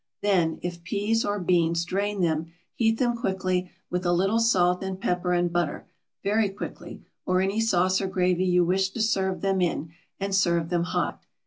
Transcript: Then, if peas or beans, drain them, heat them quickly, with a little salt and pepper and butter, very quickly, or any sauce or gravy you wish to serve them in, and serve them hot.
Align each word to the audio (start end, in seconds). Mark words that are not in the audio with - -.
Then, 0.23 0.57
if 0.63 0.81
peas 0.81 1.23
or 1.23 1.37
beans, 1.39 1.85
drain 1.85 2.21
them, 2.21 2.47
heat 2.73 2.97
them 2.97 3.15
quickly, 3.15 3.69
with 3.91 4.03
a 4.03 4.11
little 4.11 4.39
salt 4.39 4.81
and 4.83 4.99
pepper 4.99 5.31
and 5.31 5.53
butter, 5.53 5.85
very 6.23 6.49
quickly, 6.49 7.03
or 7.23 7.39
any 7.39 7.59
sauce 7.61 8.01
or 8.01 8.07
gravy 8.07 8.45
you 8.45 8.65
wish 8.65 8.89
to 8.93 8.99
serve 8.99 9.41
them 9.41 9.61
in, 9.61 9.91
and 10.19 10.33
serve 10.33 10.69
them 10.69 10.85
hot. 10.85 11.23